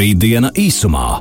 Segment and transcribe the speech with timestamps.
[0.00, 1.20] Rītdiena īsumā.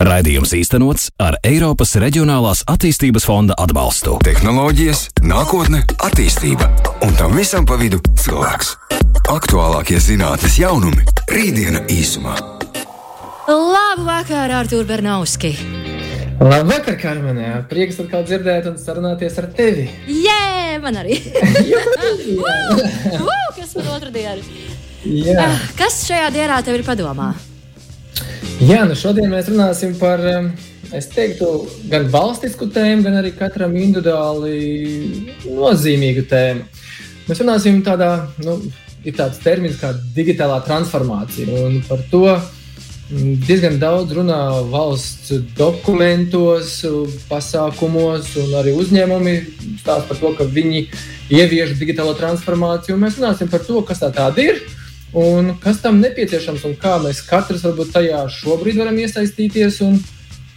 [0.00, 4.14] Raidījums īstenots ar Eiropas Reģionālās attīstības fonda atbalstu.
[4.24, 6.68] Tehnoloģijas, nākotne, attīstība
[7.04, 8.70] un tam visam pa vidu cilvēks.
[9.32, 11.04] Aktuālākie zinātnīs jaunumi-
[11.36, 12.36] Rītdiena īsumā.
[13.52, 15.52] Labu vakaru, Artur Bernauski!
[16.40, 17.50] Labvakar, Karmenē!
[17.68, 19.90] Prieks atkal dzirdēt un sarunāties ar tevi.
[20.08, 21.18] Jē, man arī!
[22.40, 24.40] uh, kas man otru dienu?
[25.04, 27.34] Jā, Ah, Kas šajā dienā tev ir padomā?
[28.66, 30.22] Jā nu šodien mēs runāsim par,
[30.96, 31.50] es teiktu,
[31.92, 36.66] gan valstisku tēmu, gan arī katram individuāli nozīmīgu tēmu.
[37.26, 38.10] Mēs runāsim tādā,
[38.44, 38.60] nu,
[39.04, 42.24] ir tāds termins kā digitālā transformācija, un par to
[43.46, 44.38] diezgan daudz runā
[44.70, 46.80] valsts dokumentos,
[47.28, 49.36] pasākumos, un arī uzņēmumi
[49.82, 50.86] stāsta par to, ka viņi
[51.30, 52.96] ievieš digitālo transformāciju.
[52.96, 54.64] un Mēs runāsim par to, kas tā tāda ir
[55.16, 59.96] un kas tam nepieciešams, un kā mēs katrs varbūt tajā šobrīd varam iesaistīties, un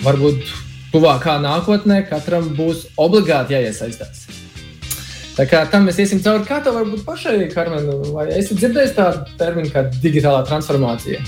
[0.04, 0.52] varbūt
[0.94, 4.28] tuvākā nākotnē katram būs obligāti jāiesaistās.
[5.40, 9.38] Tā kā tam mēs iesim cauri, kā tev varbūt pašai, Karmen, vai esi dzirdējis tādu
[9.40, 11.22] terminu kā digitālā transformācija?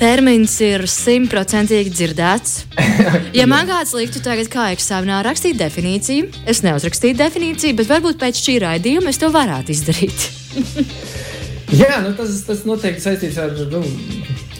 [0.00, 2.60] Termins ir simtprocentīgi dzirdēts.
[3.34, 8.38] Ja man kāds liktu tagad, kā eksāmenā rakstīt definīciju, es neuzrakstītu definīciju, bet varbūt pēc
[8.42, 10.26] šī raidījuma es to varētu izdarīt.
[11.70, 13.80] Jā, nu tas, tas noteikti saistīts ar, nu,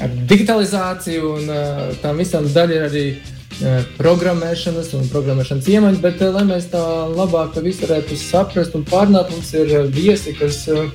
[0.03, 6.03] ar digitalizāciju, un uh, tam visam daļa ir arī uh, programmēšanas un programmēšanas iemaņas.
[6.05, 9.89] Bet, uh, lai mēs tā labāk to visu varētu saprast un pārnāt, mums ir uh,
[9.91, 10.87] viesi, kas uh,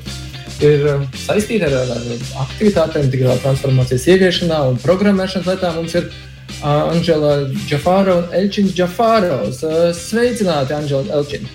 [0.64, 2.06] ir uh, saistīti ar, ar
[2.46, 5.74] aktivitātēm, digitālā transformācijas ieviešanā un programmēšanas lietā.
[5.76, 7.34] Mums ir uh, Anģela
[7.66, 9.60] Džafāra un Elčins Džafāros.
[9.68, 11.52] Uh, sveicināti, Anģela Elčina!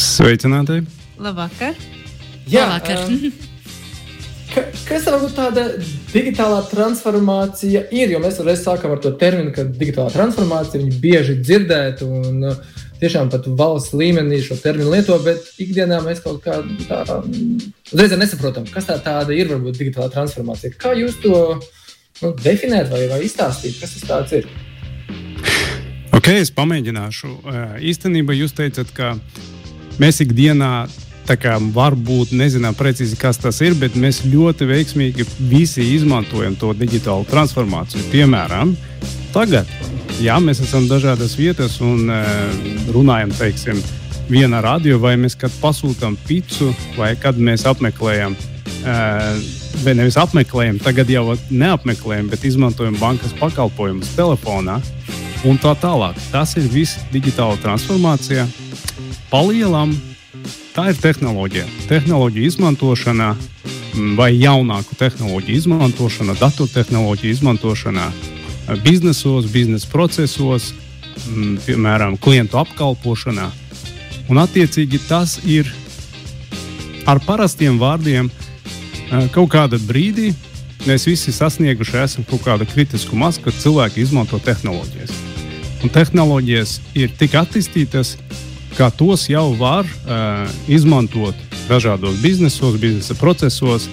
[0.00, 0.80] Sveicināti!
[1.20, 1.76] Labvakar!
[2.48, 3.04] Labvakar.
[3.04, 3.47] um, Ka,
[4.88, 5.64] kas varbūt tāda
[6.12, 8.12] digitālā transformācija ir?
[8.14, 12.60] Jo mēs reiz sākam ar to terminu, ka digitālā transformācija ir bieži dzirdēta un uh,
[13.00, 17.02] tiešām pat valsts līmenī šo terminu lieto, bet ikdienā mēs kaut kā tā
[17.92, 20.74] uzreiz nesaprotam, kas tā tāda ir varbūt digitālā transformācija.
[20.80, 21.36] Kā jūs to
[22.22, 24.48] nu, definēt vai, vai izstāstīt, kas tas tāds ir?
[26.18, 27.28] Ok, es pamēģināšu.
[27.28, 29.14] Eh, Īstenībā jūs teicat, ka
[30.02, 30.88] mēs ikdienā
[31.74, 38.08] varbūt nezinām precīzi, kas tas ir, bet mēs ļoti veiksmīgi visi izmantojam to digitālo transformāciju.
[38.12, 38.74] Piemēram,
[39.34, 39.68] tagad,
[40.20, 42.22] ja mēs esam dažādas vietas un e,
[42.94, 43.82] runājam, teiksim,
[44.28, 48.98] vienā radio, vai mēs kad pasūtām pizzu, vai kad mēs apmeklējam, e,
[49.84, 54.80] vai nevis apmeklējam, tagad jau neapmeklējam, bet izmantojam bankas pakalpojumus telefonā
[55.44, 56.16] un tā tālāk.
[56.32, 58.48] Tas ir viss digitāla transformācija.
[59.28, 59.92] Palielam
[60.74, 61.66] tā ir tehnoloģija.
[61.88, 70.72] Tehnoloģija izmantošana mm, vai jaunāku tehnoloģiju izmantošana, datortehnoloģiju izmantošana eh, biznesos, biznesa procesos,
[71.26, 73.50] mm, piemēram, klientu apkalpošanā.
[74.28, 75.70] Un, attiecīgi, tas ir
[77.08, 80.34] ar parastiem vārdiem eh, kaut kādā brīdī.
[80.86, 85.10] Mēs visi sasnieguši esam kaut kādu kritisku masu, kad cilvēki izmanto tehnoloģijas.
[85.82, 88.47] Un tehnoloģijas ir tik attīstītas, ka
[88.94, 91.34] tos jau var uh, izmantot
[91.66, 93.88] dažādos biznesos, biznesa procesos,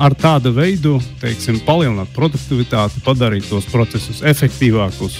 [0.00, 5.18] ar tādu veidu, teiksim, palielināt produktivitāti, padarīt tos procesus efektīvākus,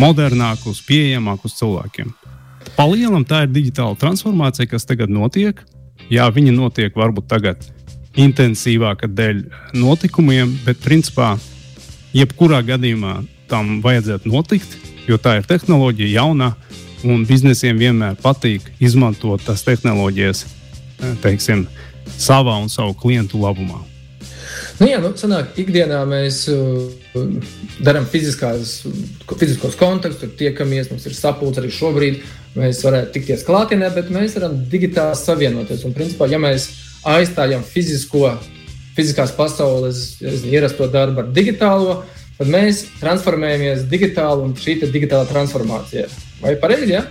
[0.00, 2.14] modernākus, pieejamākus cilvēkiem.
[2.78, 5.60] Palielinām tā ir digitāla transformācija, kas tagad notiek.
[6.08, 7.66] Jā, viņa notiek varbūt tagad
[8.18, 9.44] intensīvāka dēļ
[9.76, 11.34] notikumiem, bet principā
[12.16, 13.20] jebkurā gadījumā
[13.50, 16.54] tam vajadzētu notikt, jo tā ir tehnoloģija jauna
[17.06, 21.66] un biznesiem vienmēr patīk izmantot tās tehnoloģijas eh, teiksim,
[22.18, 23.80] savā un savu klientu labumā.
[24.80, 26.86] Nu, jā, nu, sanāk, ikdienā mēs uh,
[27.84, 32.22] darām fiziskos kontaktus, tur tiekamies, mums ir sapulce arī šobrīd.
[32.56, 35.84] Mēs varētu tikties klātienē, bet mēs varam digitāli savienoties.
[35.86, 36.70] Un, principā, ja mēs
[37.06, 38.32] aizstājam fizisko,
[38.96, 40.16] fiziskās pasaules
[40.48, 42.00] ierasto darbu ar digitālo,
[42.40, 46.08] tad mēs transformējamies digitāli un šī ir digitāla transformācija.
[46.40, 46.94] Vai pareizi?
[46.96, 47.04] Ja?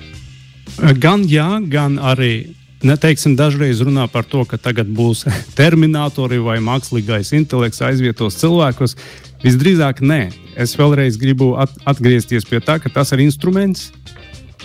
[0.98, 2.56] Gan jā, gan arī
[2.86, 5.26] neteiksim, dažreiz runā par to, ka tagad būs
[5.60, 8.96] terminatori vai mākslīgais intelekts aizvietos cilvēkus.
[9.44, 10.22] Visdrīzāk nē.
[10.60, 13.90] Es vēlreiz gribu at atgriezties pie tā, ka tas ir instruments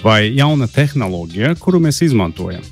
[0.02, 2.64] vai jauna tehnoloģija, kuru mēs izmantojam.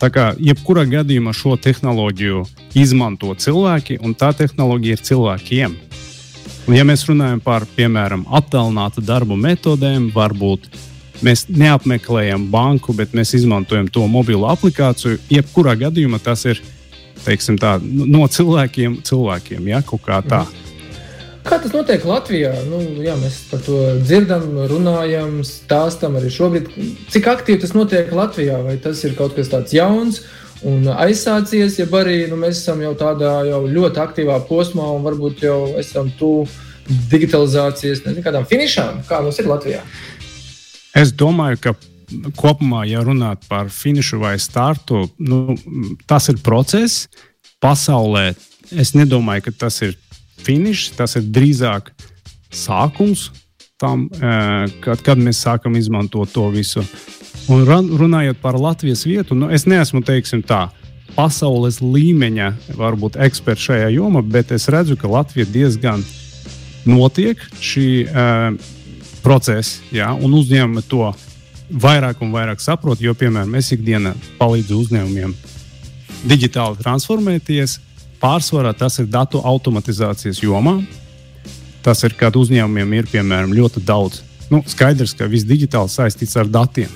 [0.00, 2.46] Tā kā jebkurā gadījumā šo tehnoloģiju
[2.80, 5.74] izmanto cilvēki, un tā tehnoloģija ir cilvēkiem.
[6.64, 10.70] Un, ja mēs runājam par, piemēram, attēlinātu darbu metodēm, varbūt
[11.26, 15.20] mēs neapmeklējam banku, bet mēs izmantojam to mobilo aplikāciju.
[15.30, 16.62] Jebkurā gadījumā tas ir
[17.60, 19.68] tā, no cilvēkiem cilvēkiem.
[19.68, 20.44] Ja, kaut kā tā.
[21.44, 22.52] Kā tas notiek Latvijā?
[22.68, 26.68] Nu, jā, mēs par to dzirdam, runājam, stāstam arī šobrīd.
[27.10, 28.60] Cik aktīvi tas notiek Latvijā?
[28.66, 30.20] Vai tas ir kaut kas tāds jauns
[30.68, 35.40] un aizsācies, ja arī nu, mēs esam jau tādā jau ļoti aktīvā posmā un varbūt
[35.46, 36.44] jau esam tuvu
[37.08, 39.00] digitalizācijas nezinu, kādām finišām?
[39.08, 39.80] Kā mums ir Latvijā?
[40.96, 41.74] Es domāju, ka
[42.38, 45.54] kopumā, ja runāt par finišu vai startu, nu,
[46.10, 47.06] tas ir process.
[47.60, 48.30] Pasaulē
[48.72, 49.94] es nedomāju, ka tas ir
[50.40, 51.92] finišs, tas ir drīzāk
[52.50, 53.28] sākums
[53.80, 54.08] tam,
[54.84, 56.84] kad, kad mēs sākam izmantot to visu.
[57.50, 57.64] Un
[57.96, 60.68] runājot par Latvijas vietu, nu, es neesmu teiksim, tā,
[61.16, 66.04] pasaules līmeņa varbūt eksperts šajā jomā, bet es redzu, ka Latvija diezgan
[66.88, 68.60] notiek šī uh,
[69.24, 71.10] procesa, ja, un uzņēmumi to
[71.70, 73.00] vairāk un vairāk saprot.
[73.02, 75.36] Jo, piemēram, es ikdienā palīdzu uzņēmumiem
[76.28, 77.78] digitāli transformēties,
[78.20, 80.76] Pārsvarā tas ir datu automatizācijas jomā.
[81.80, 84.20] Tas ir, kad uzņēmumiem ir piemēram ļoti daudz.
[84.52, 86.90] Nu, skaidrs, ka viss digitāli saistīts ar datiem.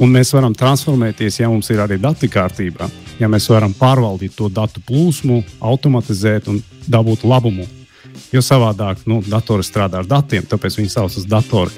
[0.00, 2.86] Un mēs varam transformēties, ja mums ir arī dati kārtībā,
[3.18, 7.66] ja mēs varam pārvaldīt to datu plūsmu, automatizēt un dabūt labumu.
[8.30, 11.74] Jo savādāk nu, datori strādā ar datiem, tāpēc viņi saucas datori.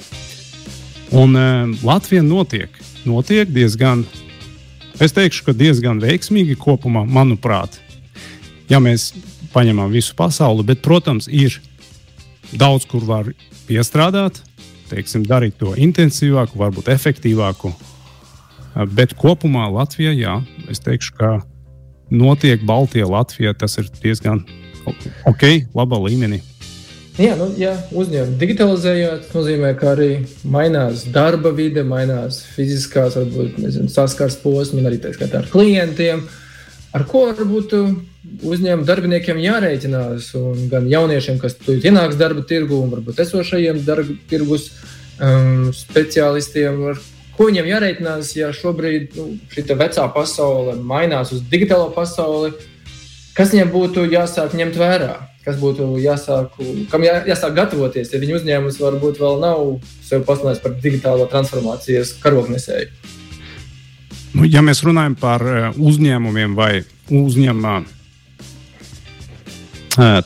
[1.16, 1.46] Un e,
[1.84, 2.76] Latvija notiek,
[3.08, 4.04] notiek diezgan,
[5.00, 7.80] es teikšu, ka diezgan veiksmīgi kopumā, manuprāt
[8.72, 9.10] ja mēs
[9.52, 11.58] paņemam visu pasauli, bet, protams, ir
[12.56, 13.30] daudz, kur var
[13.68, 14.40] piestrādāt,
[14.92, 17.72] teiksim, darīt to intensīvāku, varbūt efektīvāku.
[18.96, 20.38] Bet kopumā Latvijā, jā,
[20.72, 21.32] es teikšu, ka
[22.12, 24.40] notiek Baltijā, Latvijā tas ir diezgan
[24.86, 25.44] ok,
[25.76, 26.42] labā līmenī.
[27.20, 33.58] Jā, nu, ja uzņēmumi digitalizējās, tas nozīmē, ka arī mainās darba vide, mainās fiziskās, varbūt
[33.60, 36.24] nezinu, saskars posms, arī tā skaitā ar klientiem.
[36.96, 43.20] Ar ko varbūt uzņēmuma darbiniekiem jārēķinās, un gan jauniešiem, kas ienāks darba tirgu, un varbūt
[43.26, 44.70] esošajiem darba tirgus
[45.20, 47.00] um, speciālistiem, ar
[47.36, 52.54] ko viņiem jārēķinās, ja šobrīd nu, šī vecā pasaule mainās uz digitālo pasauli,
[53.36, 55.14] kas viņiem būtu jāsāk ņemt vērā.
[55.42, 56.52] Kas būtu jāsāk,
[56.92, 59.62] kam jā, jāsāk gatavoties, ja viņu uzņēmums varbūt vēl nav
[60.06, 62.92] sev pasludinājis par digitālo transformācijas karognesēju?
[64.36, 67.90] Nu, ja mēs runājam par uh, uzņēmumiem vai uzņēmumiem,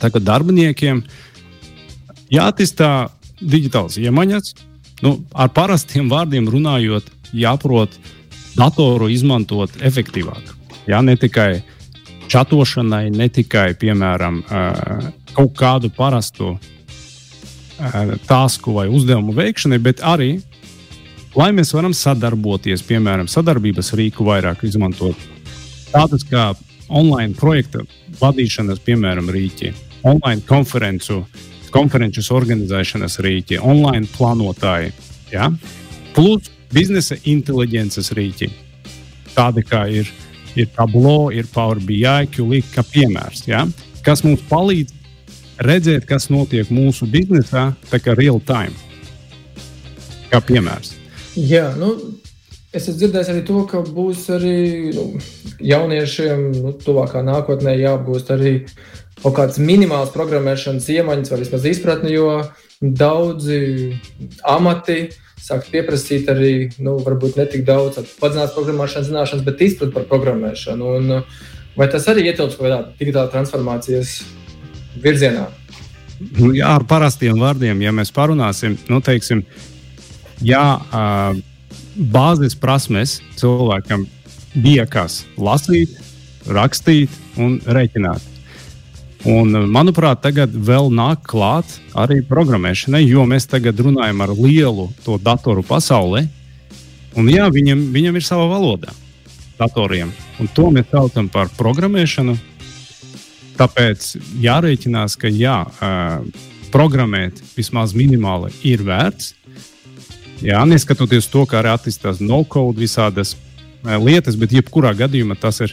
[0.01, 1.03] tagad darbiniekiem
[2.33, 2.91] jāattīstā
[3.41, 4.55] digitāls iemaņas.
[5.05, 7.97] Nu, ar parastiem vārdiem runājot, jāprot
[8.57, 10.55] datoru izmantot efektīvāk.
[10.89, 11.65] Jā, ne tikai
[12.31, 14.43] čatošanai, ne tikai, piemēram,
[15.37, 16.57] kaut kādu parastu
[18.27, 20.39] tasku vai uzdevumu veikšanai, bet arī,
[21.37, 25.19] lai mēs varam sadarboties, piemēram, sadarbības rīku vairāk izmantot.
[25.93, 26.51] Tādas kā
[26.89, 27.85] online projekta
[28.21, 29.73] vadīšanas, piemēram, rīķi,
[30.07, 31.23] online konferenču,
[31.75, 34.95] konferenčus organizēšanas rīķi, online plānotāji,
[35.33, 35.51] ja?
[36.17, 38.49] plus biznesa inteliģences rīķi.
[39.37, 40.09] Tādi kā ir,
[40.57, 43.65] ir Tableau, ir Power BI, QLIK, kā piemērs, ja?
[44.07, 44.95] kas mums palīdz
[45.67, 48.75] redzēt, kas notiek mūsu biznesā, tā kā real time.
[50.31, 50.95] Kā piemērs.
[51.37, 51.95] Jā, nu,
[52.77, 54.57] Es esmu dzirdējis arī to, ka būs arī
[54.93, 55.05] nu,
[55.65, 58.53] jauniešiem nu, tuvākā nākotnē jāapgūst arī
[59.23, 62.43] kaut kādas minimālas programmēšanas iemaņas vai vismaz izpratni, jo
[62.83, 63.97] daudzi
[64.45, 64.99] amati
[65.47, 70.91] sāk pieprasīt arī, nu, varbūt ne tik daudz padziļinātas programmēšanas zināšanas, bet izpratni par programmēšanu.
[70.99, 71.15] Un,
[71.79, 74.19] vai tas arī ietilps kaut kādā digitālā transformācijas
[75.03, 75.47] virzienā?
[76.39, 79.45] Nu, jā, ar parastiem vārdiem, ja mēs parunāsim, nu, teiksim,
[80.45, 80.65] jā,
[81.97, 84.07] bāzes prasmes cilvēkam
[84.65, 85.93] bija kas lasīt,
[86.49, 88.36] rakstīt un reiķināt.
[89.25, 95.17] Un, manuprāt, tagad vēl nāk klāt arī programmēšanai, jo mēs tagad runājam ar lielu to
[95.19, 96.27] datoru pasauli.
[97.17, 98.93] Un, jā, viņam, viņam ir sava valoda
[99.57, 102.37] datoriem, un to mēs saucam par programmēšanu.
[103.57, 104.11] Tāpēc
[104.45, 105.63] jārēķinās, ka jā,
[106.75, 109.33] programmēt vismaz minimāli ir vērts,
[110.45, 115.73] Jā, neskatoties to, kā arī attīstās no-code visādas e, lietas, bet jebkurā gadījumā tas ir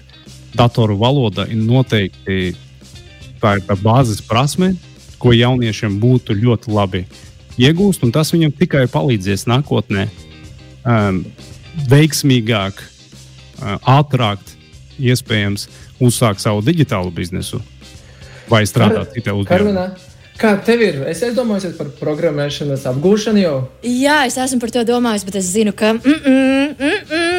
[0.55, 1.45] datoru valoda.
[1.51, 2.53] Noteikti
[3.43, 4.73] tā ir tā bāzes prasme,
[5.19, 7.03] ko jauniešiem būtu ļoti labi
[7.59, 11.21] iegūst, un tas viņam tikai palīdzēs nākotnē um,
[11.91, 14.41] veiksmīgāk, uh, ātrāk,
[14.99, 15.67] iespējams,
[16.03, 17.61] uzsākt savu digitālu biznesu
[18.49, 19.87] vai strādāt citā uzņēmumā.
[20.33, 20.95] Kā tev ir?
[21.11, 23.57] Es domāju par programmēšanas apgūšanu jau.
[23.85, 25.93] Jā, es esmu par to domājis, bet es zinu, ka.
[25.93, 27.33] Mm -mm, mm -mm.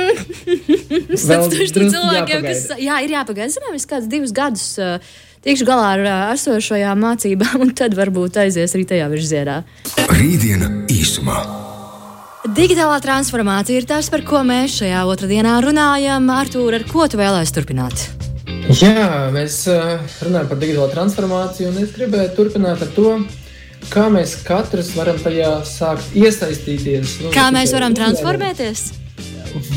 [1.28, 2.68] Vēl cilvēkiem, kas.
[2.78, 3.50] Jā, ir jāpagaida.
[3.50, 4.78] Zinām, es kādus divus gadus.
[4.78, 5.02] Uh,
[5.44, 9.60] tikšu galā ar esošajām mācībām, un tad varbūt aizies arī tajā virzienā.
[10.14, 11.38] Rītdiena īsumā.
[12.54, 16.26] Digitālā transformācija ir tas, par ko mēs šajā otrdienā runājam.
[16.32, 18.08] Artur, ar ko tu vēlēsies turpināt?
[18.68, 19.62] Jā, mēs
[20.24, 23.14] runājam par digitālo transformāciju, un es gribēju turpināt ar to,
[23.92, 27.18] kā mēs katrs varam tajā sākt iesaistīties.
[27.24, 28.90] Nu, kā mēs varam transformēties?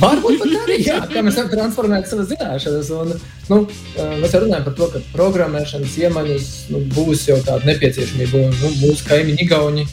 [0.01, 2.89] Varbūt pat arī jā, kā mēs varam transformēt savas zināšanas.
[2.97, 3.13] Un,
[3.51, 3.59] nu,
[4.23, 8.47] mēs jau runājam par to, ka programmēšanas iemaņas nu, būs jau tāda nepieciešamība.
[8.57, 9.87] Nu, mūsu kaimiņi Igauni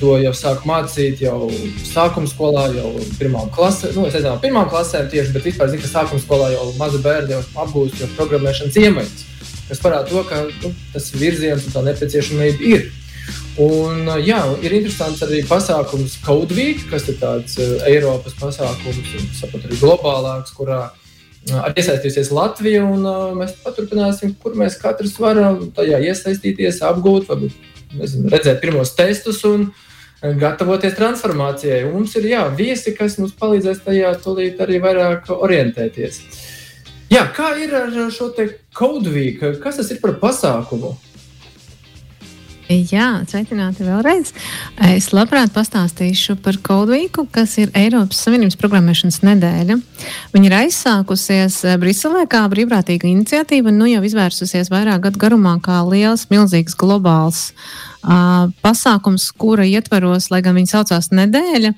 [0.00, 1.48] to jau sāk mācīt jau
[1.86, 3.92] sākuma skolā, jau pirmā klasē.
[3.94, 7.36] Nu, es nezinu, pirmā klasē tieši, bet vispār zinu, ka sākuma skolā jau mazi bērni
[7.36, 9.26] jau apgūst jau programmēšanas iemaņas.
[9.70, 12.88] Tas parāda to, ka nu, tas virziens un tā nepieciešamība ir.
[13.60, 17.58] Un, jā, ir interesants arī pasākums Code Week, kas ir tāds
[17.88, 20.86] Eiropas pasākums, un sapat, arī globālāks, kurā
[21.50, 22.86] arī iesaistīsies Latvija.
[22.86, 23.04] Un,
[23.38, 29.70] mēs paturpināsim, kur mēs katrs varam tajā iesaistīties, apgūt, varbūt, nezinu, redzēt pirmos testus un
[30.20, 31.82] gatavoties transformācijai.
[31.88, 36.20] Un mums ir jā, viesi, kas mums palīdzēs tajā tūlīt arī vairāk orientēties.
[37.10, 38.46] Jā, kā ir ar šo te
[38.76, 39.40] Code Week?
[39.62, 40.92] Kas tas ir par pasākumu?
[42.70, 44.28] Jā, sveicināti vēlreiz.
[44.86, 49.76] Es labprāt pastāstīšu par Codevīku, kas ir Eiropas Savienības programmēšanas nedēļa.
[50.30, 55.80] Viņa ir aizsākusies eh, Briselē kā brīvprātīga iniciatīva, nu jau izvērsusies vairāk gadu garumā kā
[55.88, 61.74] liels, milzīgs globāls uh, pasākums, kura ietvaros, lai gan viņa saucās nedēļa,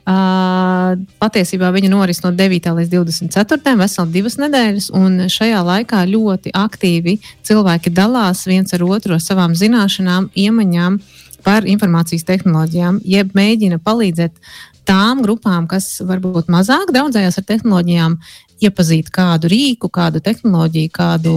[0.00, 2.70] Uh, patiesībā viņa noris no 9.
[2.78, 3.74] līdz 24.
[3.78, 9.54] veseli divas nedēļas, un šajā laikā ļoti aktīvi cilvēki dalās viens ar otru ar savām
[9.54, 10.98] zināšanām, iemaņām
[11.44, 14.40] par informācijas tehnoloģijām, jeb mēģina palīdzēt
[14.88, 18.16] tām grupām, kas varbūt mazāk draudzējās ar tehnoloģijām,
[18.64, 21.34] iepazīt kādu rīku, kādu tehnoloģiju, kādu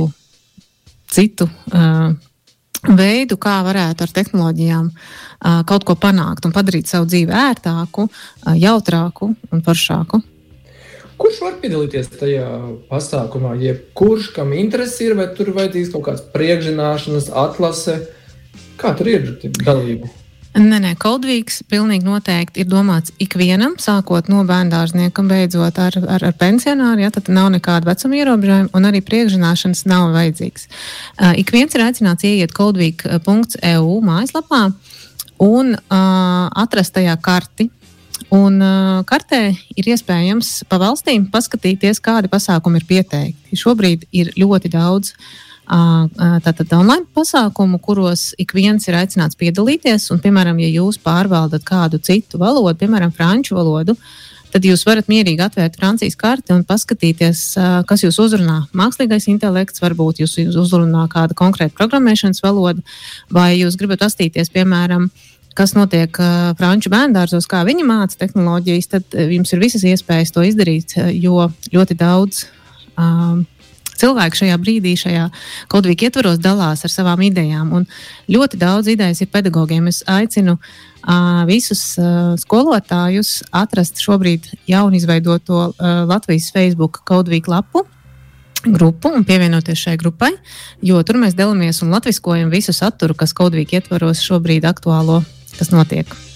[1.14, 2.16] citu uh,
[2.90, 8.56] veidu, kā varētu ar tehnoloģijām uh, kaut ko panākt un padarīt savu dzīvi ērtāku, uh,
[8.60, 10.22] jautrāku un foršāku.
[11.24, 12.48] Kurš var piedalīties tajā
[12.90, 13.54] pasākumā?
[13.62, 18.00] Jebkurš, kam interesi ir, vai tur vajadzīgs kaut kāds priekšzināšanas, atlase?
[18.82, 19.30] Kā tur ir
[19.64, 20.10] dalība?
[20.54, 26.26] Nē, nē, Coldvīks pilnīgi noteikti ir domāts ikvienam, sākot no bērngārznieka un beidzot ar, ar,
[26.30, 27.02] ar pensionāru.
[27.02, 30.68] Ja, tad nav nekāda vecuma ierobežojuma un arī priekšzināšanas nav vajadzīgs.
[31.18, 34.68] Uh, ik viens ir aicināts ieiet coldvīk.eu mājaslapā
[35.42, 37.72] un uh, atrast tajā karti.
[38.34, 43.58] Un uh, kartē ir iespējams pa valstīm paskatīties, kādi pasākumi ir pieteikti.
[43.58, 45.26] Šobrīd ir ļoti daudz uh,
[45.74, 50.12] tātad online pasākumu, kuros ik viens ir aicināts piedalīties.
[50.14, 53.96] Un, piemēram, ja jūs pārvaldat kādu citu valodu, piemēram, franču valodu,
[54.54, 57.44] tad jūs varat mierīgi atvērt Francijas karti un paskatīties,
[57.90, 58.60] kas jūs uzrunā.
[58.78, 62.84] Mākslīgais intelekts, varbūt jūs uzrunā kāda konkrēta programmēšanas valoda,
[63.34, 65.10] vai jūs gribat pastīties, piemēram,
[65.58, 66.18] kas notiek
[66.60, 71.98] franču bērngārzos, kā viņi māca tehnoloģijas, tad jums ir visas iespējas to izdarīt, jo ļoti
[71.98, 72.46] daudz.
[72.94, 73.48] Um,
[74.00, 75.28] cilvēki šajā brīdī, šajā
[75.72, 77.72] kādā ietvaros dalās ar savām idejām.
[77.74, 77.88] Un
[78.32, 79.88] ļoti daudz idejas ir pedagogiem.
[79.92, 87.88] Es aicinu uh, visus uh, skolotājus atrast šobrīd jaunu izveidoto uh, Latvijas Facebook kādu lapu
[88.64, 90.32] grupu un pievienoties šai grupai,
[90.82, 95.24] jo tur mēs dalāmies un latviskojam visu saturu, kas kādā ietvaros šobrīd aktuālo,
[95.58, 96.33] kas notiek.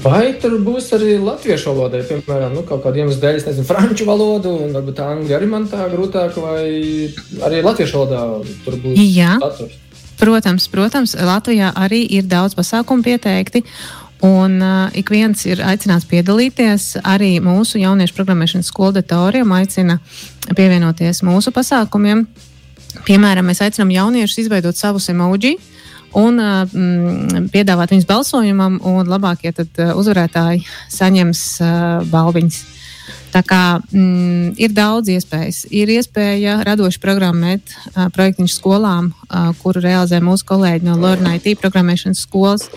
[0.00, 4.06] Vai tur būs arī latviešu valodai, piemēram, nu, kaut kādiem iemesliem dēļ, es nezinu, franču
[4.08, 6.62] valodu, un varbūt angļu arī man tā grūtāk, vai
[7.44, 8.22] arī latviešu valodā
[8.64, 9.36] tur būs Jā.
[9.42, 9.76] saturs?
[10.22, 13.64] Protams, protams, Latvijā arī ir daudz pasākumu pieteikti.
[14.22, 16.92] Un uh, ik viens ir aicināts piedalīties.
[17.02, 19.98] Arī mūsu jauniešu programmēšanas skolu datoriem aicina
[20.54, 22.22] pievienoties mūsu pasākumiem.
[23.08, 25.71] Piemēram, mēs aicinām jauniešus izveidot savus emoji, uh,
[26.18, 32.60] un mm, piedāvāt viņus balsojumam, un labākie tad, uzvarētāji saņems uh, balviņas.
[33.32, 35.62] Tā kā mm, ir daudz iespējas.
[35.72, 41.56] Ir iespēja radoši programmēt uh, projektiņu skolām, uh, kuru realizē mūsu kolēģi no Lorna IT
[41.62, 42.68] programmēšanas skolas.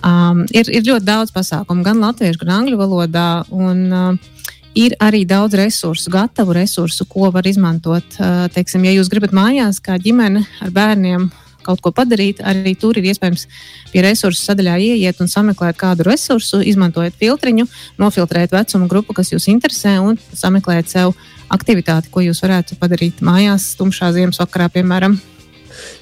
[0.00, 3.28] Um, ir, ir ļoti daudz pasākumu, gan latviešu, gan angļu valodā.
[3.52, 4.40] Un, uh,
[4.74, 8.16] ir arī daudz resursu, gatavu resursu, ko var izmantot.
[8.54, 11.26] Teiksim, ja jūs gribat mājās, kā ģimene ar bērniem,
[11.64, 13.46] kaut ko padarīt, arī tur ir iespējams
[13.92, 17.66] pie resursu sadaļā ieiet un sameklēt kādu resursu, izmantojot filtriņu,
[18.00, 21.14] nofiltrēt vecumu grupu, kas jūs interesē, un sameklēt sev
[21.50, 25.18] aktivitāti, ko jūs varētu padarīt mājās, tumšā ziemas vakarā, piemēram.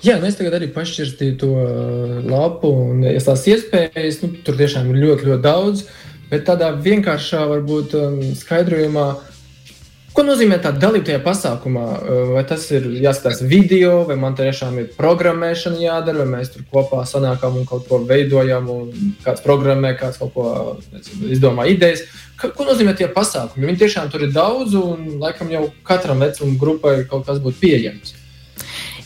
[0.03, 4.59] Jā, nu es tagad arī pašķirstīju to uh, lapu, un ja tās iespējas nu, tur
[4.59, 5.89] tiešām ir ļoti, ļoti daudz.
[6.29, 9.07] Bet tādā vienkāršā, varbūt um, skaidrojumā,
[10.19, 11.83] Ko nozīmē tā dalība tajā pasākumā?
[12.33, 17.05] Vai tas ir jāskatās video, vai man tiešām ir programmēšana jādara, vai mēs tur kopā
[17.07, 20.49] sanākam un kaut ko veidojam, un kāds programmē, kāds kaut ko
[20.91, 22.03] nezinu, izdomā idejas.
[22.35, 23.69] Ko nozīmē tie pasākumi?
[23.71, 28.18] Viņi tiešām tur ir daudz, un laikam jau katram vecuma grupai kaut kas būtu pieejams.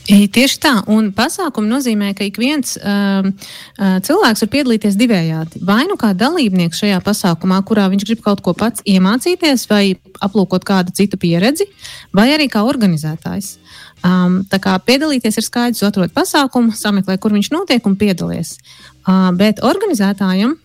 [0.02, 5.62] Tieši tā, un pasākumi nozīmē, ka ik viens uh, uh, cilvēks var piedalīties divējādi.
[5.66, 9.94] Vai nu kā dalībnieks šajā pasākumā, kurā viņš grib kaut ko pats iemācīties, vai
[10.24, 11.68] aplūkot kādu citu pieredzi,
[12.10, 13.54] vai arī kā organizētājs.
[14.02, 18.56] Um, tā kā piedalīties ir skaidrs, atrod pasākumu, sameklē, kur viņš notiek un piedalies.
[19.06, 20.56] Uh, bet organizētājam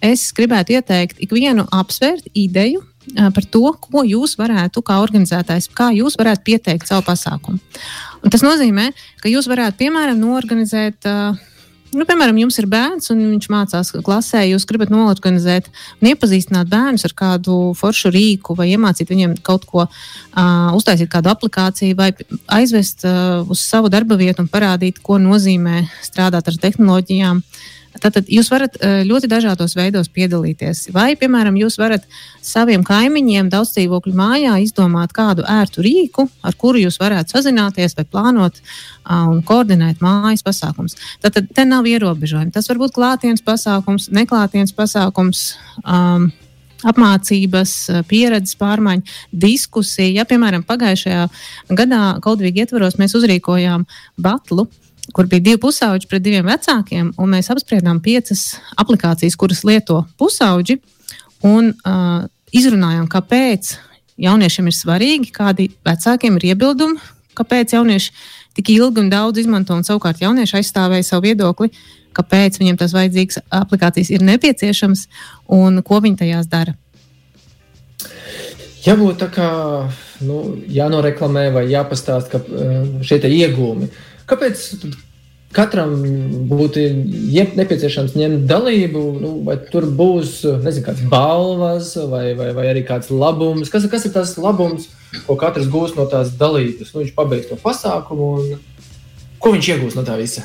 [0.00, 2.80] es gribētu ieteikt ikvienu apsvērt ideju,
[3.16, 7.60] par to, ko jūs varētu, kā organizētājs, kā jūs varētu pieteikt savu pasākumu.
[8.24, 8.90] Un tas nozīmē,
[9.22, 11.06] ka jūs varētu, piemēram, norganizēt.
[11.88, 14.42] Nu, piemēram, jums ir bērns, un viņš mācās klasē.
[14.44, 15.70] Jūs gribat norganizēt
[16.02, 21.32] un iepazīstināt bērnus ar kādu foršu rīku, vai iemācīt viņiem kaut ko, uh, uztaisīt kādu
[21.32, 22.10] aplikāciju, vai
[22.58, 27.40] aizvest uh, uz savu darba vietu un parādīt, ko nozīmē strādāt ar tehnoloģijām.
[27.40, 30.88] Uh, Tātad jūs varat eh, ļoti dažādos veidos piedalīties.
[30.94, 32.04] Vai, piemēram, jūs varat
[32.44, 38.06] saviem kaimiņiem daudz dzīvokļu mājā izdomāt kādu ērtu rīku, ar kuru jūs varētu sazināties vai
[38.08, 38.60] plānot
[39.08, 40.98] un koordinēt mājas pasākums.
[41.24, 42.52] Tātad te nav ierobežojumi.
[42.54, 45.50] Tas var būt klātienes pasākums, neklātienes pasākums.
[45.84, 46.30] Um,
[46.86, 47.72] apmācības,
[48.06, 50.20] pieredzes pārmaiņa, diskusija.
[50.20, 51.24] Ja, piemēram, pagājušajā
[51.74, 53.82] gadā Kaudvīgi ietvaros mēs uzrīkojām
[54.22, 59.64] batlu, uh, kur bija divi pusauģi pret diviem vecākiem, un mēs apspriedām piecas aplikācijas, kuras
[59.64, 60.78] lieto pusauģi,
[61.48, 63.76] un uh, izrunājām, kāpēc
[64.18, 66.98] jauniešiem ir svarīgi, kādi vecākiem ir iebildumi,
[67.38, 68.12] kāpēc jaunieši
[68.58, 71.70] tik ilgi un daudz izmanto, un savukārt jaunieši aizstāvēja savu viedokli,
[72.16, 75.06] kāpēc viņiem tas vajadzīgs aplikācijas ir nepieciešams
[75.54, 76.74] un ko viņi tajās dara.
[78.86, 79.48] Ja būtu tā kā
[80.26, 80.38] nu,
[80.72, 83.90] jānoreklamē vai jāpastāsta, ka šie iegūmi,
[84.28, 84.64] Kāpēc
[85.56, 85.94] katram
[86.50, 86.82] būtu
[87.56, 93.10] nepieciešams ņemt dalību, nu, vai tur būs nezinu, kāds balvas vai, vai, vai arī kāds
[93.10, 93.72] labums?
[93.72, 94.90] Kas, kas ir tas labums,
[95.26, 96.92] ko katrs gūs no tās dalības?
[96.92, 98.54] Nu, viņš pabeigs to pasākumu un
[99.40, 100.44] ko viņš iegūs no tā visa?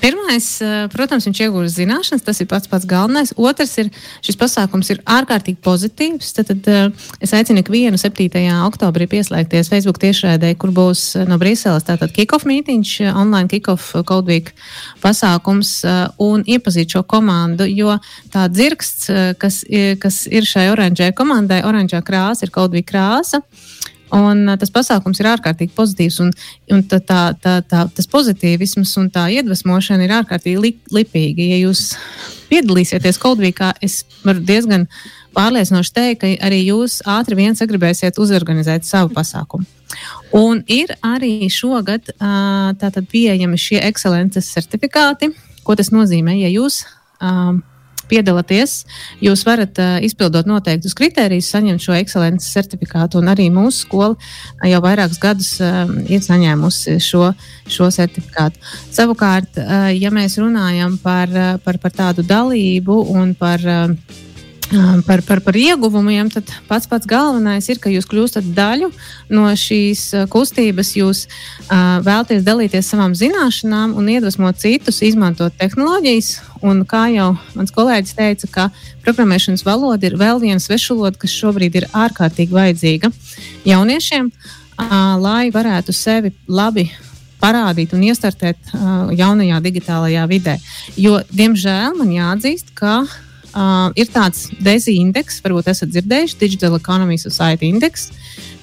[0.00, 0.44] Pirmais,
[0.92, 3.32] protams, viņš iegūst zināšanas, tas ir pats pats galvenais.
[3.34, 3.88] Otrs ir,
[4.22, 6.28] šis pasākums ir ārkārtīgi pozitīvs.
[6.36, 6.94] Tad, tad
[7.24, 8.28] es aicinu ikvienu 7.
[8.68, 14.52] oktobrī pieslēgties Facebook tiešraidē, kur būs no Brīseles tātad kick-off mītīņš, online kick-off Code Week
[15.02, 15.80] pasākums
[16.22, 17.98] un iepazīt šo komandu, jo
[18.30, 19.10] tā dzirksts,
[19.42, 19.64] kas,
[19.98, 23.42] kas ir šai oranžai komandai, oranžā krāsa ir Code Week krāsa.
[24.14, 26.30] Un tas pasākums ir ārkārtīgi pozitīvs, un,
[26.70, 31.42] un tā, tā, tā, tā, tas pozitīvisms un tā iedvesmošana ir ārkārtīgi li, lipīga.
[31.42, 31.96] Ja jūs
[32.50, 34.86] piedalīsieties Coldvīkā, es varu diezgan
[35.36, 39.66] pārliecinoši teikt, ka arī jūs ātri vien sagribēsiet uzorganizēt savu pasākumu.
[40.36, 45.32] Un ir arī šogad tātad pieejami šie ekscelences certifikāti.
[45.66, 46.38] Ko tas nozīmē?
[46.38, 46.84] Ja jūs
[48.10, 48.78] piedalāties,
[49.22, 53.22] jūs varat uh, izpildot noteiktus kritērijus, saņemt šo ekscelences certifikātu.
[53.26, 57.30] Arī mūsu skola jau vairākus gadus uh, ir saņēmusi šo,
[57.70, 58.62] šo certifikātu.
[58.94, 61.32] Savukārt, uh, ja mēs runājam par,
[61.64, 64.22] par, par tādu dalību un par uh,
[65.06, 68.90] par, par, par ieguvumiem, tad pats pats galvenais ir, ka jūs kļūstat daļu
[69.30, 70.02] no šīs
[70.32, 70.92] kustības.
[70.98, 76.32] Jūs uh, vēlaties dalīties savām zināšanām un iedvesmot citus, izmantot tehnoloģijas.
[76.66, 78.68] Un kā jau mans kolēģis teica, ka
[79.06, 83.12] programmēšanas valoda ir vēl viena svešvaloda, kas šobrīd ir ārkārtīgi vajadzīga
[83.68, 86.88] jauniešiem, uh, lai varētu sevi labi
[87.36, 90.56] parādīt un iestartēt uh, jaunajā digitālajā vidē.
[90.98, 93.16] Jo, diemžēl, man jāatzīst, ka uh,
[93.96, 98.10] ir tāds DESI indeks, varbūt esat dzirdējuši, Digital Economy Society Index,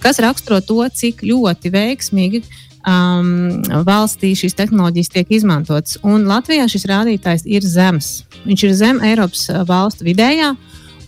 [0.04, 2.44] kas raksturo to, cik ļoti veiksmīgi
[2.88, 5.98] um, valstī šīs tehnoloģijas tiek izmantotas.
[6.06, 8.24] Un Latvijā šis rādītājs ir zems.
[8.44, 10.54] Viņš ir zem Eiropas valstu vidējā.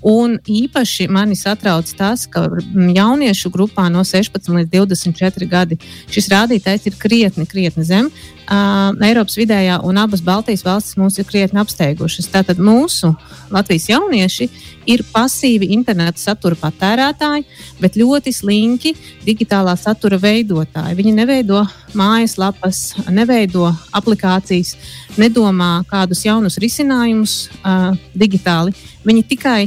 [0.06, 5.80] Un īpaši mani satrauc tas, ka jauniešu grupā no 16 līdz 24 gadi
[6.14, 11.26] šis rādītājs ir krietni, krietni zem uh, Eiropas vidējā, un abas Baltijas valstis mūs ir
[11.26, 12.30] krietni apsteigušas.
[12.30, 13.16] Tātad mūsu
[13.50, 14.48] Latvijas jaunieši
[14.94, 17.48] ir pasīvi interneta satura patērētāji,
[17.82, 18.94] bet ļoti slinki
[19.26, 21.00] digitālā satura veidotāji.
[21.00, 21.64] Viņi neveido
[21.98, 24.76] mājaslapas, neveido aplikācijas,
[25.18, 28.78] nedomā kādus jaunus risinājumus uh, digitāli.
[29.06, 29.60] Viņi tikai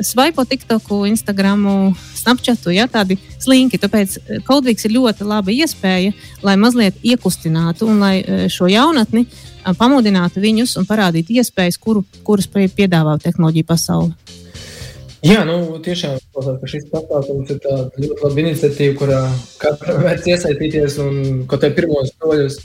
[0.00, 3.80] svaipo TikToku, Instagramu, Snapchatu, ja, tādi slinki.
[3.80, 9.26] Tāpēc Kaudvīks eh, ir ļoti laba iespēja, lai mazliet iekustinātu un lai eh, šo jaunatni
[9.26, 14.14] eh, pamudinātu viņus un parādītu iespējas, kuru, kuras piedāvā tehnoloģija pasaule.
[15.24, 16.18] Jā, nu, tiešām
[16.68, 19.20] šis pasākums ir ļoti laba iniciatīva, kurā
[19.62, 21.14] katram vajag iesaistīties un
[21.48, 22.58] kaut kādā pirmos soļus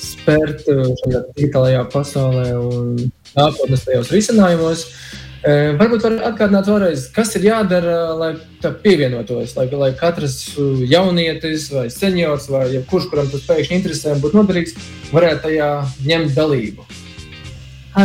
[0.00, 2.96] spērt šajā digitālajā pasaulē un
[3.36, 4.86] nākotnes tajos risinājumos.
[5.46, 10.56] Varbūt var atgādināt vēlreiz, kas ir jādara, lai tā pievienotos, lai, lai katrs
[10.90, 14.74] jaunietis vai seniors vai jebkurš, kuram tas pēkšņi interesē būtu noderīgs,
[15.14, 15.68] varētu tajā
[16.08, 16.88] ņemt dalību.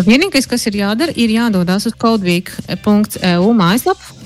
[0.05, 4.19] Vienīgais, kas ir jādara, ir jādodas uz codeweek.eu mājaslapu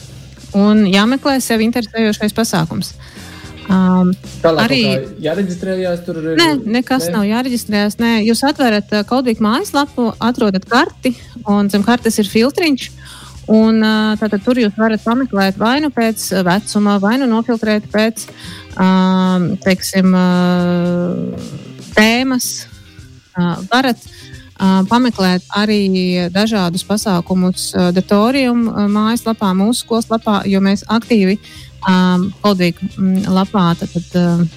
[0.60, 2.94] un jāmeklē sev interesējošais pasākums.
[3.66, 4.12] Um,
[4.44, 4.82] Tālāk, arī
[5.26, 6.20] jāreģistrējas tur.
[6.38, 7.16] Nē, nekas ne?
[7.16, 7.98] nav jāreģistrējas.
[8.02, 8.12] Nē.
[8.28, 11.16] Jūs atverat uh, Codeweek mājaslapu, atrodat karti,
[11.50, 12.90] un zem kartes ir filtriņš.
[13.56, 18.28] Un, uh, tātad tur jūs varat pameklēt vai nu pēc vecuma, vai nu nofiltrēt pēc
[18.78, 21.52] um, teiksim, uh,
[21.98, 22.50] tēmas.
[23.36, 25.82] Uh, varat uh, pameklēt arī
[26.34, 31.40] dažādus pasākumus Datorium mājaslapā, mūsu skolas lapā, jo mēs aktīvi
[32.42, 32.90] Kodvīgu
[33.30, 34.48] lapā tad, tad,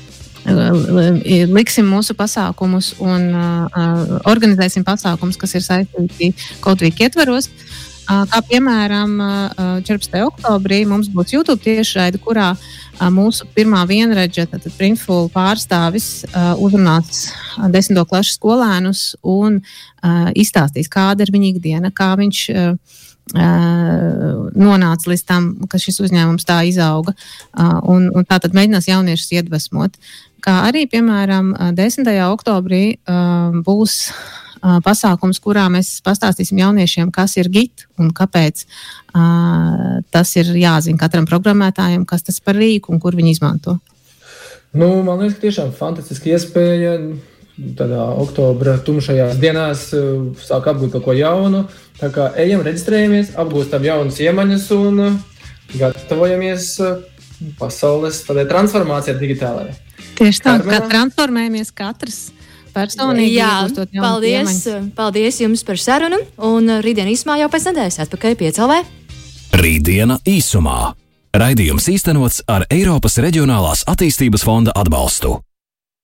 [1.52, 6.32] liksim mūsu pasākumus un uh, organizēsim pasākumus, kas ir saistīti
[6.64, 7.50] Kodvīgu ietvaros.
[8.08, 10.14] Uh, kā piemēram, uh, 14.
[10.24, 16.24] oktobrī mums būs YouTube tiešraide, kurā uh, mūsu pirmā vienradža, tātad Printful pārstāvis,
[16.58, 17.28] uzrunās
[17.70, 19.60] desmito klašu skolēnus un
[20.38, 22.40] izstāstīs, kāda ir viņa ikdiena, kā viņš
[23.34, 27.14] nonāca līdz tam, ka šis uzņēmums tā izauga.
[27.58, 29.96] Un, un tā tad mēģinās jauniešus iedvesmot.
[30.44, 32.08] Kā arī, piemēram, 10.
[32.30, 32.82] oktobrī
[33.66, 33.96] būs
[34.58, 38.64] pasākums, kurā mēs pastāstīsim jauniešiem, kas ir GIT un kāpēc
[40.14, 43.78] tas ir jāzina katram programmētājam, kas tas par rīku un kur viņi izmanto.
[44.76, 46.98] Nu, man liekas, ka tiešām fantastiska iespēja
[47.78, 49.88] tādā oktobra tumšajās dienās
[50.44, 51.64] sāk apgūt kaut ko jaunu.
[51.98, 55.02] Tā kā ejam, reģistrējamies, apgūstam jaunas iemaņas un
[55.74, 56.70] gatavojamies
[57.58, 59.74] pasaules transformācijai digitālajai.
[60.18, 62.20] Tieši tā, kā transformējamies katrs
[62.74, 63.34] personīgi.
[63.38, 63.66] Jā,
[63.98, 64.94] paldies, iemaņas.
[64.98, 66.20] paldies jums par sarunu.
[66.50, 68.78] Un rītdien īsumā jau pēc nedēļas atpakaļ piecēlē.
[69.58, 70.78] Rītdiena īsumā.
[71.38, 75.36] Raidījums īstenots ar Eiropas Reģionālās attīstības fonda atbalstu.